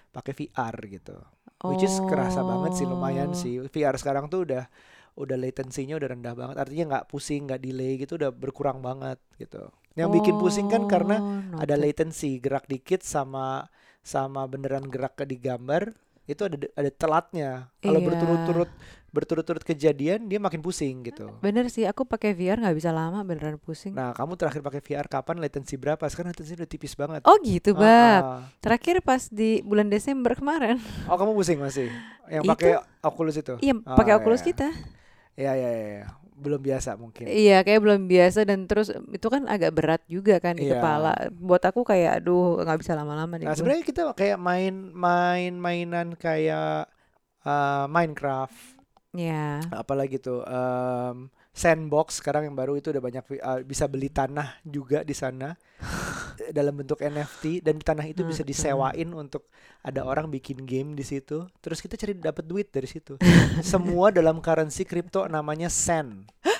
[0.09, 1.13] pakai VR gitu.
[1.61, 3.37] Which is kerasa banget sih lumayan Oh.
[3.37, 3.61] sih.
[3.69, 4.65] VR sekarang tuh udah
[5.15, 6.55] udah latensinya udah rendah banget.
[6.59, 9.69] Artinya nggak pusing, nggak delay gitu udah berkurang banget gitu.
[9.95, 11.85] Yang bikin pusing kan karena Oh, ada noted.
[11.87, 13.69] latency, gerak dikit sama
[14.01, 15.93] sama beneran gerak ke di gambar
[16.25, 17.49] itu ada ada telatnya.
[17.79, 18.07] Kalau Iya.
[18.11, 18.69] berturut-turut
[19.15, 21.31] berturut-turut kejadian dia makin pusing gitu.
[21.39, 23.95] Bener sih, aku pakai VR nggak bisa lama beneran pusing.
[23.95, 25.39] Nah, kamu terakhir pakai VR kapan?
[25.39, 26.03] Latency berapa?
[26.05, 27.23] Sekarang latency udah tipis banget.
[27.23, 28.21] Oh gitu, Ah, Bab.
[28.21, 28.39] ah.
[28.59, 30.75] Terakhir pas di bulan Desember kemarin.
[31.07, 31.87] Oh, kamu pusing masih?
[32.27, 33.55] Yang pakai Oculus itu?
[33.63, 34.47] Iya, Oh, pakai iya, Oculus iya.
[34.51, 34.67] kita.
[35.35, 36.05] Iya, iya, iya, iya.
[36.35, 37.23] Belum biasa mungkin.
[37.25, 40.77] Iya, kayak belum biasa dan terus itu kan agak berat juga kan di Iya.
[40.77, 41.15] kepala.
[41.31, 46.91] Buat aku kayak aduh nggak bisa lama-lama deh Nah, sebenarnya kita kayak main-main mainan kayak
[47.41, 48.74] uh, Minecraft,
[49.15, 49.63] Ya.
[49.71, 55.07] apalagi tuh um, Sandbox sekarang yang baru itu udah banyak uh, bisa beli tanah juga
[55.07, 55.55] di sana
[56.57, 59.47] dalam bentuk NFT dan tanah itu bisa disewain untuk
[59.79, 61.47] ada orang bikin game di situ.
[61.63, 63.15] Terus kita cari dapat duit dari situ.
[63.63, 66.27] Semua dalam currency kripto namanya Sen.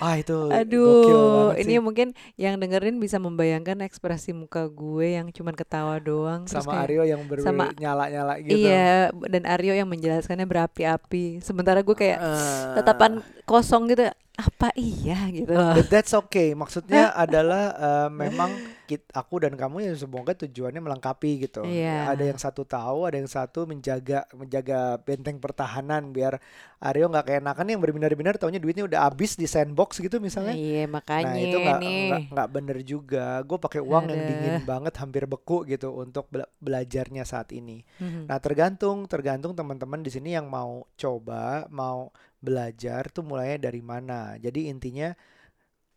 [0.00, 1.78] Ah itu Aduh, ini sih.
[1.78, 7.02] mungkin yang dengerin bisa membayangkan ekspresi muka gue yang cuman ketawa doang sama kayak Aryo
[7.04, 8.64] yang ber sama- nyala-nyala gitu.
[8.64, 11.38] Iya, dan Aryo yang menjelaskannya berapi-api.
[11.40, 14.08] Sementara gue kayak Eh, tatapan kosong gitu.
[14.34, 15.54] Apa iya gitu.
[15.54, 16.58] But that's okay.
[16.58, 18.50] Maksudnya adalah eh, memang
[18.84, 21.62] kit, aku dan kamu ya semoga tujuannya melengkapi gitu.
[21.62, 22.10] Iya.
[22.10, 26.42] Ada yang satu tahu, ada yang satu menjaga menjaga benteng pertahanan biar
[26.82, 30.52] Aryo nggak keenakan yang berbinar-binar taunya duitnya udah habis di sandbox gitu misalnya.
[30.52, 31.96] Iya, makanya Nah itu nggak nih.
[32.10, 33.26] nggak nggak bener juga.
[33.46, 34.28] Gue pakai uang yang Ada.
[34.28, 37.86] dingin banget, hampir beku gitu untuk bela- belajarnya saat ini.
[38.02, 38.26] Mhm.
[38.26, 42.10] Nah tergantung tergantung teman-teman di sini yang mau coba mau
[42.44, 44.36] belajar tuh mulainya dari mana.
[44.36, 45.10] Jadi intinya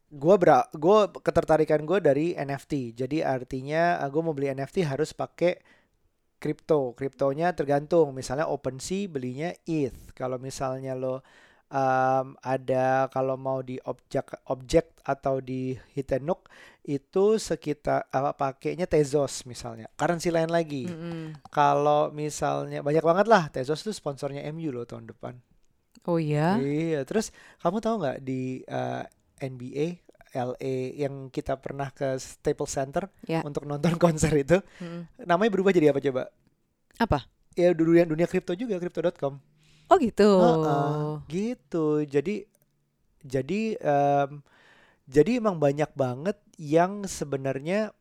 [0.07, 2.95] gue ber gue ketertarikan gue dari NFT.
[2.95, 5.60] Jadi artinya gue mau beli NFT harus pakai
[6.39, 6.95] kripto.
[6.95, 8.15] Kriptonya tergantung.
[8.15, 10.15] Misalnya OpenSea belinya ETH.
[10.15, 11.19] Kalau misalnya lo
[11.71, 16.47] um, ada kalau mau di objek objek atau di Hitenuk
[16.88, 19.91] itu sekitar apa pakainya Tezos misalnya.
[19.99, 20.88] Currency lain lagi.
[20.88, 21.36] Mm-mm.
[21.51, 25.36] Kalau misalnya banyak banget lah Tezos tuh sponsornya MU loh tahun depan.
[26.07, 26.55] Oh ya?
[26.57, 29.03] Iya, terus kamu tahu nggak di uh,
[29.43, 29.87] NBA
[30.35, 33.43] LA yang kita pernah ke Staples Center Ya.
[33.43, 35.07] untuk nonton konser itu, Mm-mm.
[35.27, 36.31] namanya berubah jadi apa coba?
[36.97, 37.19] Apa?
[37.57, 39.39] Ya dunia dunia kripto juga, crypto.com.
[39.87, 40.29] Oh gitu.
[40.29, 40.91] Heeh,
[41.31, 41.85] gitu.
[42.05, 42.45] Jadi
[43.25, 44.31] jadi em,
[45.07, 47.91] jadi emang banyak banget yang sebenarnya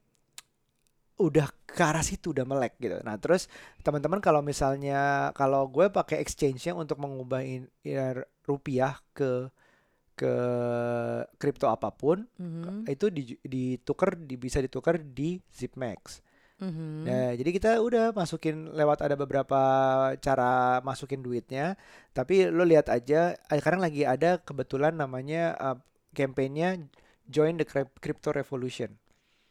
[1.16, 3.00] udah ke arah situ udah melek gitu.
[3.00, 3.48] Nah, terus
[3.80, 8.12] teman-teman kalau misalnya kalau gue pakai exchange-nya untuk mengubah in- ya,
[8.44, 9.48] rupiah ke
[10.16, 10.32] ke
[11.36, 12.88] kripto apa pun Mhm.
[12.88, 16.24] itu di, ditukar di, bisa ditukar di Zipmax.
[16.56, 17.04] Mhm.
[17.04, 19.60] Nah, jadi kita udah masukin lewat ada beberapa
[20.16, 21.76] cara masukin duitnya,
[22.16, 25.76] tapi lo lihat aja eh, sekarang lagi ada kebetulan namanya uh,
[26.16, 26.80] campaignnya
[27.28, 28.96] Join the Cryp- Crypto Revolution.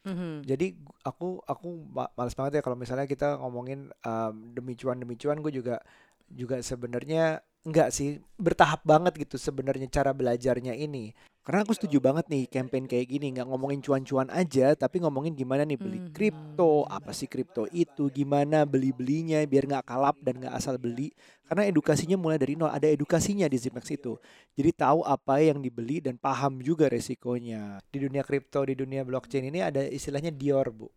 [0.05, 0.45] Mhm.
[0.45, 5.17] Jadi aku aku ma- males banget ya kalau misalnya kita ngomongin um, demi cuan demi
[5.17, 5.81] cuan gue juga
[6.29, 11.09] juga sebenarnya enggak sih bertahap banget gitu sebenarnya cara belajarnya ini.
[11.45, 15.62] Karena aku setuju banget nih campaign kayak gini nggak ngomongin cuan-cuan aja tapi ngomongin gimana
[15.62, 16.10] nih beli Mhm.
[16.10, 21.13] kripto, apa sih kripto itu, gimana beli-belinya biar nggak kalap dan nggak asal beli.
[21.45, 24.17] Karena edukasinya mulai dari nol, ada edukasinya di Zimex itu.
[24.58, 27.77] Jadi tahu apa yang dibeli dan paham juga resikonya.
[27.93, 30.89] Di dunia kripto, di dunia blockchain ini ada istilahnya Dior, Bu.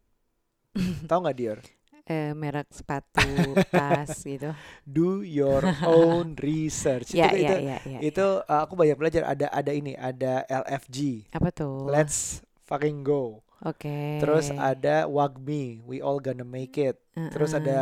[1.12, 1.60] Tahu nggak Dior?
[2.08, 3.20] Eh, merek sepatu,
[3.68, 4.56] tas gitu.
[4.88, 7.12] Do your own research.
[7.18, 7.98] Ya, itu ya, itu ya, ya.
[8.00, 11.28] itu uh, aku banyak belajar ada ada ini, ada LFG.
[11.36, 11.84] Apa tuh?
[11.84, 13.44] Let's fucking go.
[13.60, 14.22] Oke.
[14.22, 16.96] Terus ada WAGMI, we all gonna make it.
[17.12, 17.80] Terus Heeh, ada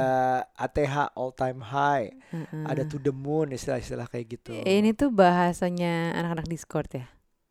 [0.57, 2.11] ATH all time high.
[2.33, 2.65] heeh.
[2.65, 4.57] Ada to the moon istilah-istilah kayak gitu.
[4.57, 7.07] Ini tuh bahasanya anak-anak Discord ya.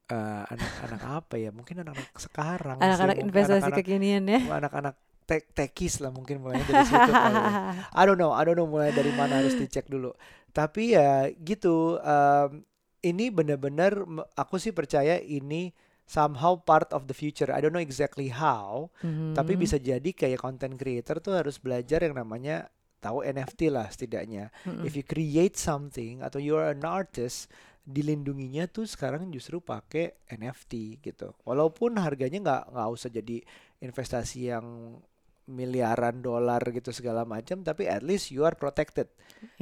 [0.05, 1.49] Eh, anak-anak apa ya?
[1.49, 4.39] Mungkin anak-anak sekarang Anak-anak investasi anak-anak kekinian ya.
[4.53, 7.51] anak-anak tek tekis lah mungkin mulai dari situ kali ya.
[7.99, 10.13] I don't know, I don't know mulai dari mana harus dicek dulu.
[10.49, 12.61] Tapi ya gitu, em,
[13.01, 15.73] ini benar-benar aku sih percaya ini
[16.05, 17.49] somehow part of the future.
[17.49, 18.93] I don't know exactly how,
[19.33, 19.59] tapi Mhm.
[19.59, 22.69] bisa jadi kayak content creator tuh harus belajar yang namanya
[23.01, 24.53] tahu NFT lah setidaknya.
[24.63, 24.85] Mm-mm.
[24.85, 27.49] If you create something atau you are an artist,
[27.85, 31.33] dilindunginya tuh sekarang justru pakai NFT gitu.
[31.45, 33.37] Walaupun harganya nggak nggak usah jadi
[33.77, 34.97] investasi yang
[35.45, 39.09] miliaran dolar gitu segala macam, tapi at least you are protected.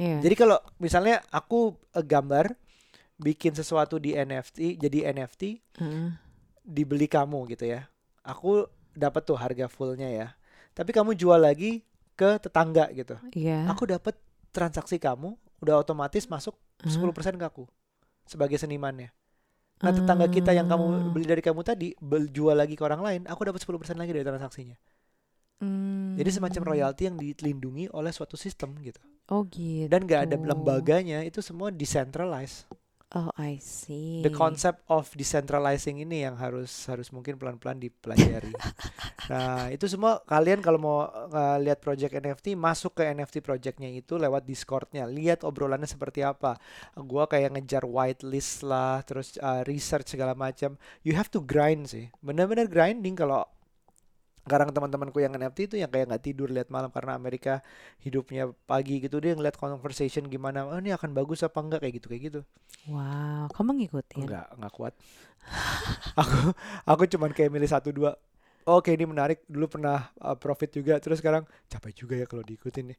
[0.00, 0.24] Iya.
[0.24, 2.56] Jadi kalau misalnya aku eh, gambar
[3.20, 5.42] bikin sesuatu di NFT jadi NFT
[5.78, 6.08] Heeh.
[6.64, 7.86] dibeli kamu gitu ya.
[8.24, 8.66] Aku
[8.96, 10.28] dapat tuh harga fullnya ya.
[10.74, 11.84] Tapi kamu jual lagi
[12.18, 13.14] ke tetangga gitu.
[13.36, 13.68] Iya.
[13.70, 14.16] Aku dapat
[14.50, 16.90] transaksi kamu udah otomatis masuk Hah?
[16.90, 17.64] 10% ke aku
[18.24, 19.12] sebagai senimannya.
[19.82, 21.92] Nah, tetangga kita yang kamu beli dari kamu tadi
[22.30, 24.78] jual lagi ke orang lain, aku dapat 10% lagi dari transaksinya.
[26.14, 26.70] Jadi semacam Hmm.
[26.74, 29.00] royalti yang dilindungi oleh suatu sistem gitu.
[29.32, 29.88] Oh gitu.
[29.88, 32.68] Dan gak ada lembaganya, itu semua decentralized.
[33.14, 34.26] Oh I see.
[34.26, 38.50] The concept of decentralizing ini yang harus harus mungkin pelan-pelan dipelajari.
[39.30, 44.18] nah, itu semua kalian kalau mau uh, lihat project NFT masuk ke NFT projectnya itu
[44.18, 45.06] lewat Discordnya.
[45.06, 46.58] Lihat obrolannya seperti apa.
[46.98, 50.74] Gua kayak ngejar whitelist lah, terus uh, research segala macam.
[51.06, 52.10] You have to grind sih.
[52.18, 53.46] Bener-bener grinding kalau
[54.44, 57.64] sekarang teman-temanku yang NFT itu yang kayak nggak tidur lihat malam karena Amerika
[58.04, 62.06] hidupnya pagi gitu dia ngeliat conversation gimana oh ini akan bagus apa enggak kayak gitu
[62.12, 62.40] kayak gitu
[62.84, 64.28] Wow, kamu ngikutin?
[64.28, 64.92] Enggak, enggak kuat.
[66.20, 66.52] aku
[66.84, 68.12] aku cuman kayak milih satu dua.
[68.64, 69.44] Oke, ini menarik.
[69.44, 72.98] Dulu pernah uh, profit juga, terus sekarang capek juga ya kalau diikutin nih.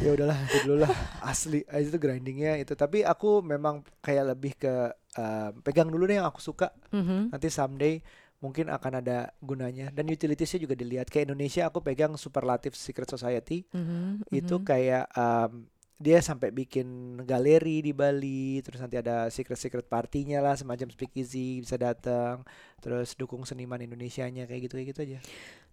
[0.00, 0.92] ya udahlah, nanti dulu lah.
[1.30, 2.72] Asli, eh, itu grindingnya itu.
[2.72, 6.72] Tapi aku memang kayak lebih ke uh, pegang dulu deh yang aku suka.
[6.92, 7.32] Mhm.
[7.32, 8.00] Nanti someday
[8.44, 9.88] mungkin akan ada gunanya.
[9.88, 11.08] Dan utilitiesnya juga dilihat.
[11.08, 13.64] Kayak Indonesia aku pegang Superlative Secret Society.
[13.72, 14.64] Mhm, Itu mhm.
[14.68, 20.90] kayak um, dia sampai bikin galeri di Bali, terus nanti ada secret-secret partinya lah semacam
[20.90, 22.42] speakeasy bisa datang,
[22.84, 25.18] terus dukung seniman Indonesianya kayak gitu kayak gitu aja.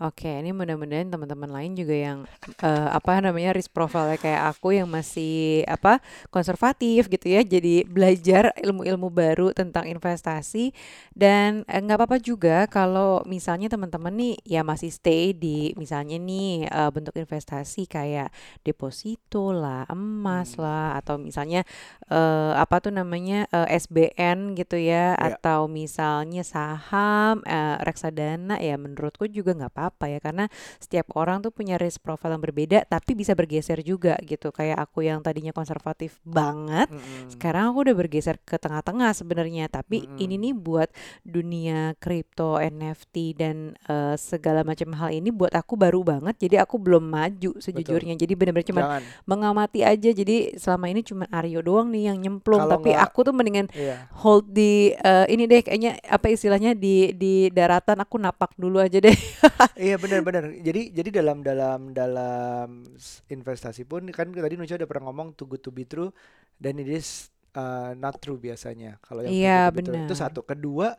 [0.00, 2.18] Oke, ini mudah-mudahan teman-teman lain juga yang
[2.58, 6.00] eh, apa namanya risk profile kayak aku yang masih apa
[6.32, 10.72] konservatif gitu ya, jadi belajar ilmu-ilmu baru tentang investasi
[11.12, 16.66] dan eh, nggak apa-apa juga kalau misalnya teman-teman nih ya masih stay di misalnya nih
[16.66, 18.32] eh, bentuk investasi kayak
[18.64, 20.64] deposito lah, emas Hmm.
[20.64, 21.68] lah atau misalnya
[22.08, 25.36] eh, apa tuh namanya eh, SBN gitu ya Ya.
[25.36, 25.68] atau
[26.12, 30.18] misalnya saham eh, reksadana ya menurutku juga nggak apa-apa ya.
[30.20, 30.44] Karena
[30.76, 34.52] setiap orang tuh punya risk profile yang berbeda tapi bisa bergeser juga gitu.
[34.52, 37.32] Kayak aku yang tadinya konservatif banget Mm-mm.
[37.32, 39.72] sekarang aku udah bergeser ke tengah-tengah sebenarnya.
[39.72, 40.44] Tapi ini Mm-mm.
[40.44, 40.88] nih buat
[41.24, 43.56] dunia kripto NFT dan
[43.88, 46.36] eh, segala macam hal ini buat aku baru banget.
[46.44, 48.20] Jadi aku belum maju sejujurnya.
[48.20, 48.82] Jadi benar-benar cuma
[49.24, 50.12] mengamati aja.
[50.12, 52.60] Jadi selama ini cuma Aryo doang nih yang nyemplung.
[52.60, 54.12] Kalau tapi nggak- aku tuh mendingan iya.
[54.20, 58.98] hold di eh, ini deh kayaknya apa istilahnya di di daratan aku napak dulu aja
[59.00, 59.14] deh
[59.86, 60.52] Iya benar-benar.
[60.62, 62.84] Jadi jadi dalam dalam dalam
[63.26, 66.12] investasi pun kan tadi Nucha udah pernah ngomong too good to be true
[66.60, 69.00] dan it is uh, not true biasanya.
[69.02, 70.06] Kalau yang Iya, good to be true.
[70.06, 70.40] itu satu.
[70.46, 70.94] Kedua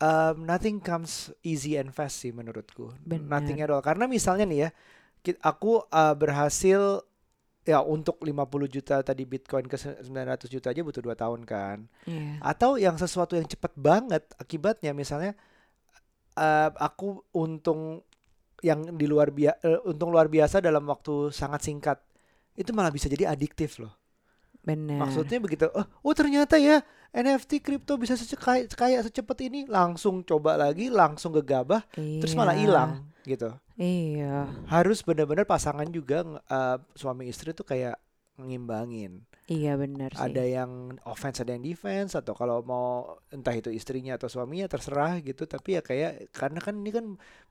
[0.00, 2.94] um, nothing comes easy and fast sih menurutku.
[3.06, 3.84] Nothing at all.
[3.84, 4.70] Karena misalnya nih ya,
[5.44, 7.04] aku uh, berhasil
[7.62, 8.32] ya untuk 50
[8.66, 11.84] juta tadi Bitcoin ke se- 900 juta aja butuh dua tahun kan.
[12.04, 12.40] Iya.
[12.40, 15.36] Atau yang sesuatu yang cepat banget akibatnya misalnya
[16.34, 18.00] eh, aku untung
[18.60, 21.98] yang di luar biasa untung luar biasa dalam waktu sangat singkat
[22.52, 23.92] itu malah bisa jadi adiktif loh.
[24.60, 25.00] Benar.
[25.00, 25.64] Maksudnya begitu.
[25.72, 31.32] Oh, oh ternyata ya NFT kripto bisa sekaya, kaya secepat ini langsung coba lagi langsung
[31.32, 31.80] gegabah
[32.20, 32.62] terus malah Iya.
[32.62, 32.90] hilang
[33.24, 33.48] gitu.
[33.80, 34.44] Iya.
[34.68, 36.20] Harus benar-benar pasangan juga
[36.52, 37.96] eh, suami istri tuh kayak
[38.36, 39.24] ngimbangin.
[39.50, 40.20] Iya benar sih.
[40.20, 45.18] Ada yang offense, ada yang defense atau kalau mau entah itu istrinya atau suaminya terserah
[45.24, 45.42] gitu.
[45.48, 47.06] Tapi ya kayak karena kan ini kan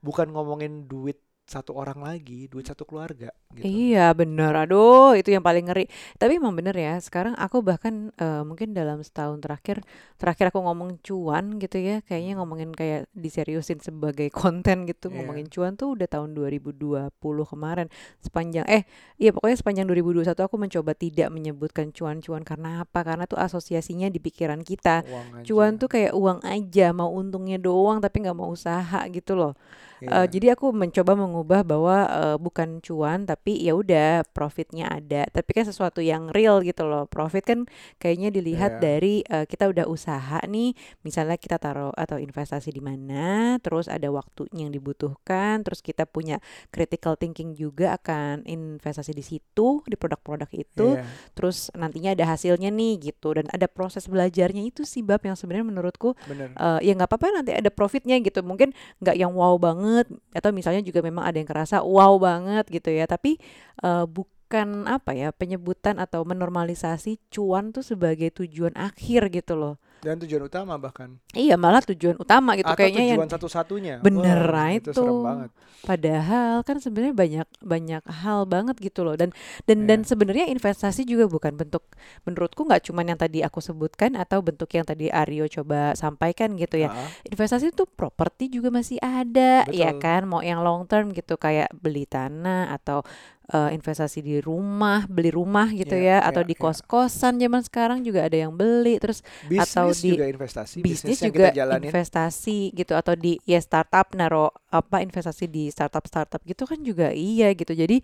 [0.05, 3.65] bukan ngomongin duit satu orang lagi, duit satu keluarga gitu.
[3.65, 5.89] Iya bener, aduh itu yang paling ngeri.
[6.15, 9.81] Tapi emang bener ya, sekarang aku bahkan eh, mungkin dalam setahun terakhir,
[10.15, 15.25] terakhir aku ngomong cuan gitu ya, kayaknya ngomongin kayak diseriusin sebagai konten gitu, Iya.
[15.25, 17.09] ngomongin cuan tuh udah tahun 2020
[17.49, 17.89] kemarin.
[18.21, 18.85] Sepanjang, eh
[19.17, 23.01] iya pokoknya sepanjang 2021 aku mencoba tidak menyebutkan cuan-cuan karena apa?
[23.01, 25.01] Karena tuh asosiasinya di pikiran kita.
[25.03, 25.45] Uang aja.
[25.49, 29.57] Cuan tuh kayak uang aja, mau untungnya doang tapi nggak mau usaha gitu loh.
[29.99, 30.31] Eh, Iya.
[30.31, 35.27] jadi aku mencoba mengubah bahwa eh, bukan cuan tapi ya udah profitnya ada.
[35.27, 37.05] Tapi kan sesuatu yang real gitu loh.
[37.05, 37.59] Profit kan
[37.97, 38.81] kayaknya dilihat Iya.
[38.81, 44.07] dari eh, kita udah usaha nih, misalnya kita taruh atau investasi di mana, terus ada
[44.09, 50.49] waktunya yang dibutuhkan, terus kita punya critical thinking juga akan investasi di situ, di produk-produk
[50.51, 51.05] itu Iya.
[51.33, 55.67] terus nantinya ada hasilnya nih gitu dan ada proses belajarnya itu sih bab yang sebenarnya
[55.67, 56.51] menurutku Bener.
[56.51, 60.81] eh, ya nggak apa-apa nanti ada profitnya gitu mungkin nggak yang wow banget atau misalnya
[60.81, 63.05] juga memang ada yang kerasa wow banget gitu ya.
[63.05, 63.37] Tapi
[63.85, 70.15] eh, bukan apa ya penyebutan atau menormalisasi cuan tuh sebagai tujuan akhir gitu loh Dan
[70.17, 71.19] tujuan utama bahkan.
[71.35, 73.95] iya malah tujuan utama gitu Atau kayaknya yang tujuan satu-satunya.
[73.99, 75.19] Bener, Wah, nah itu serem itu.
[75.21, 75.49] banget.
[75.79, 79.35] Padahal kan sebenarnya banyak banyak hal banget gitu loh dan
[79.67, 80.07] dan dan Iya.
[80.07, 81.83] sebenarnya investasi juga bukan bentuk
[82.23, 86.79] menurutku nggak cuman yang tadi aku sebutkan atau bentuk yang tadi Aryo coba sampaikan gitu
[86.79, 86.95] ya.
[86.95, 89.99] Ah, Investasi itu properti juga masih ada ya Betul.
[89.99, 93.03] kan mau yang long term gitu kayak beli tanah atau
[93.49, 96.61] eh, investasi di rumah, beli rumah gitu Iya, ya atau iya, di iya.
[96.61, 99.19] kos-kosan zaman sekarang juga ada yang beli terus
[99.55, 100.79] atau bisnis di juga investasi.
[100.79, 101.89] bisnis yang juga kita jalanin.
[101.89, 107.09] investasi gitu atau di ya startup naro apa investasi di startup startup gitu kan juga
[107.09, 108.01] iya gitu jadi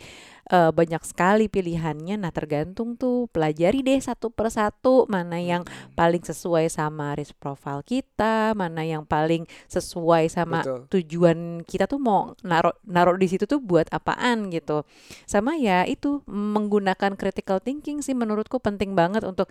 [0.52, 2.16] eh, banyak sekali pilihannya.
[2.22, 5.66] Nah tergantung tuh pelajari deh satu persatu mana yang
[5.98, 10.80] paling sesuai sama risk profile kita mana yang paling sesuai sama Betul.
[10.92, 14.86] tujuan kita tuh mau naruh naruh di situ tuh buat apaan gitu.
[15.26, 19.50] Sama ya itu menggunakan critical thinking sih menurutku penting banget untuk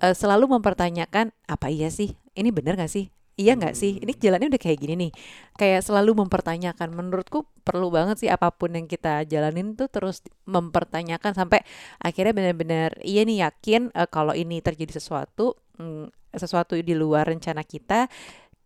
[0.00, 2.14] eh, selalu mempertanyakan apa iya sih?
[2.38, 4.02] Ini bener gak sih iya nggak sih?
[4.02, 5.12] Ini jalannya udah kayak gini nih.
[5.54, 6.90] Kayak selalu mempertanyakan.
[6.90, 11.62] Menurutku perlu banget sih apa pun yang kita jalanin tuh terus mempertanyakan sampai
[12.02, 17.62] akhirnya benar-benar iya nih yakin eh, kalau ini terjadi sesuatu mm, sesuatu di luar rencana
[17.62, 18.10] kita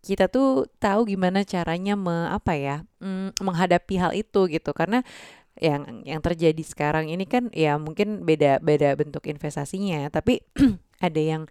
[0.03, 4.73] kita tuh tahu gimana caranya me, apa ya mm, menghadapi hal itu gitu.
[4.75, 5.05] Karena
[5.61, 10.41] yang yang terjadi sekarang ini kan ya mungkin beda beda bentuk investasinya tapi
[11.07, 11.43] ada yang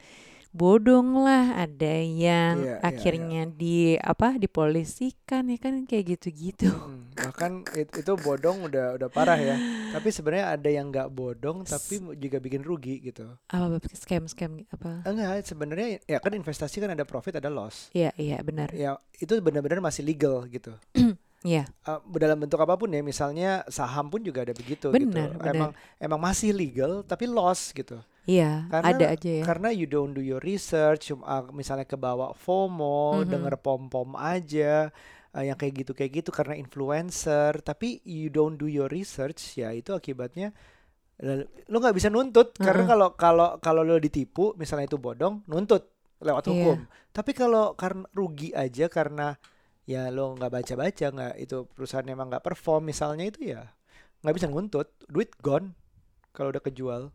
[0.51, 7.07] bodong lah ada yang Iya, iya, akhirnya di apa dipolisikan ya kan kayak gitu-gitu Hmm,
[7.15, 9.55] bahkan it- itu bodong udah udah parah ya.
[9.91, 13.31] Tapi sebenarnya ada yang nggak bodong tapi juga bikin rugi gitu.
[13.47, 17.87] apa scam scam apa Enggak, sebenarnya ya kan investasi kan ada profit ada loss.
[17.91, 20.75] iya iya benar Ya itu benar-benar masih legal gitu.
[21.41, 25.39] iya Uh, dalam bentuk apa pun ya, misalnya saham pun juga ada begitu Benar, gitu.
[25.41, 25.55] benar.
[25.55, 27.97] Emang emang masih legal tapi loss gitu.
[28.29, 32.31] Iya Karena ada aja ya Karena you don't do your research, cuma uh, misalnya kebawa
[32.37, 33.29] FOMO, Mhm.
[33.29, 34.93] denger pom-pom aja,
[35.33, 39.73] uh, yang kayak gitu kayak gitu karena influencer, tapi you don't do your research, ya
[39.73, 40.53] itu akibatnya
[41.69, 42.89] lo nggak bisa nuntut karena Mhm.
[42.89, 45.85] kalau kalau kalau lo ditipu, misalnya itu bodong, nuntut
[46.17, 46.53] lewat Iya.
[46.53, 46.77] hukum.
[47.13, 49.37] Tapi kalau karena rugi aja karena
[49.85, 53.69] ya lo nggak baca-baca, nggak itu perusahaan emang nggak perform misalnya itu ya
[54.25, 55.77] nggak bisa nuntut, duit gone
[56.33, 57.13] kalau udah kejual.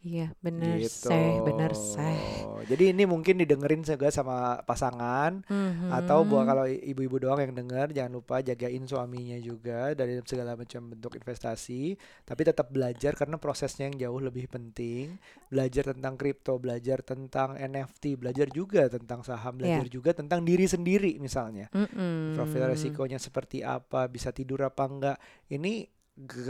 [0.00, 1.10] Iya benar Gitu.
[1.10, 5.40] seh benar seh Jadi ini mungkin didengerin juga sama pasangan
[5.88, 10.92] atau buat kalau ibu-ibu doang yang denger jangan lupa jagain suaminya juga dari segala macam
[10.92, 15.16] bentuk investasi, tapi tetap belajar karena prosesnya yang jauh lebih penting.
[15.48, 19.94] Belajar tentang kripto, belajar tentang NFT, belajar juga tentang saham, belajar Iya.
[19.94, 21.72] juga tentang diri sendiri misalnya.
[21.72, 22.36] Mm-mm.
[22.36, 25.16] Profil resikonya seperti apa, bisa tidur apa enggak.
[25.48, 25.88] Ini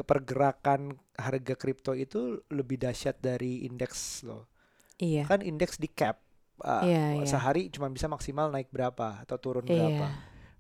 [0.03, 4.49] pergerakan harga kripto itu lebih dahsyat dari indeks loh
[4.97, 6.19] iya kan indeks di cap
[6.61, 7.27] uh, Iya, iya.
[7.29, 10.07] sehari cuma bisa maksimal naik berapa atau turun iya berapa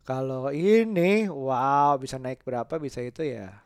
[0.04, 3.64] kalau ini wow bisa naik berapa bisa itu ya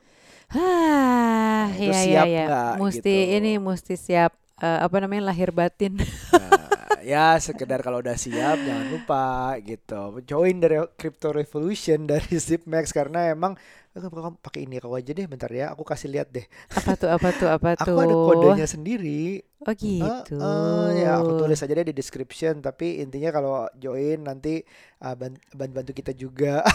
[0.52, 2.44] Hah, Nah, itu iya iya siap iya.
[2.46, 3.34] nggak Mesti gitu.
[3.40, 5.96] ini mesti siap eh, apa namanya lahir batin.
[5.96, 6.61] nah,
[7.02, 10.22] ya sekedar kalau udah siap jangan lupa gitu.
[10.24, 13.58] Join dari Crypto Revolution dari Zipmax karena emang
[13.92, 15.74] eh, kamu pakai ini kau aja deh bentar ya.
[15.74, 16.46] Aku kasih lihat deh.
[16.72, 17.10] Apa tuh?
[17.10, 17.48] Apa tuh?
[17.50, 17.98] Apa tuh?
[17.98, 19.42] Aku ada kodenya sendiri.
[19.62, 20.34] Oh gitu.
[20.38, 22.58] Uh, uh, ya aku tulis aja deh di description.
[22.58, 24.62] Tapi intinya kalau join nanti
[25.02, 25.14] uh,
[25.54, 26.62] bantu kita juga.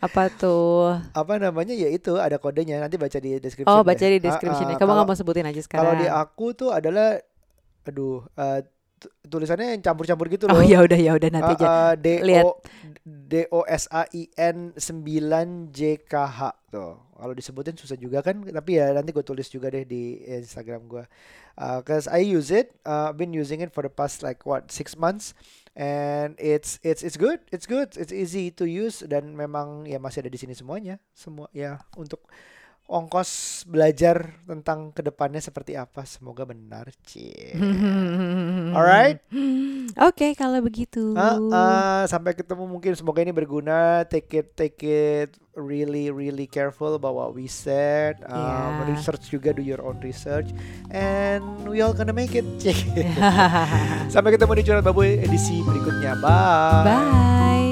[0.00, 1.00] Apa tuh?
[1.16, 1.72] Apa namanya?
[1.72, 2.76] Ya itu ada kodenya.
[2.76, 3.72] Nanti baca di description.
[3.72, 4.20] Oh, baca deh.
[4.20, 4.68] di description.
[4.68, 5.80] Uh, uh, Kamu nggak mau sebutin aja sekarang?
[5.80, 7.16] Kalau di aku tuh adalah
[7.86, 8.60] aduh uh,
[9.00, 10.60] tu- tulisannya yang campur-campur gitu loh.
[10.60, 11.64] Oh ya udah ya udah nanti aja.
[11.64, 12.44] Uh, uh, D Lihat.
[12.44, 12.48] O
[13.08, 17.00] D O S A I N 9 J K H tuh.
[17.16, 21.04] Kalau disebutin susah juga kan, tapi ya nanti gue tulis juga deh di Instagram gue.
[21.60, 24.96] Uh, Cause I use it, uh, been using it for the past like what six
[24.96, 25.36] months,
[25.76, 30.24] and it's it's it's good, it's good, it's easy to use dan memang ya masih
[30.24, 32.24] ada di sini semuanya, semua ya untuk
[32.90, 36.02] ongkos belajar tentang ke depannya seperti apa.
[36.02, 37.54] Semoga benar, cie.
[38.76, 39.22] Alright.
[39.94, 41.14] Oke, kalau begitu.
[41.14, 44.02] Ah, ah, sampai ketemu mungkin semoga ini berguna.
[44.10, 48.18] Take it, take it really, really careful about what we said.
[48.26, 48.88] Um, Yeah.
[48.90, 50.50] Research juga, do your own research,
[50.90, 52.46] and we all gonna make it.
[54.14, 56.18] sampai ketemu di curhat babu edisi berikutnya.
[56.18, 56.82] Bye.
[56.82, 57.69] Bye.